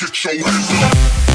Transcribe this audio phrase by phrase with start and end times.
[0.00, 1.27] get your hands up.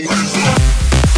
[0.00, 1.11] shake.